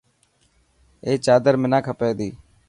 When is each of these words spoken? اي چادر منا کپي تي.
اي 1.05 1.13
چادر 1.25 1.53
منا 1.61 1.79
کپي 1.85 2.09
تي. 2.17 2.29